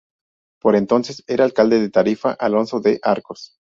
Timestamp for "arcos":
3.03-3.59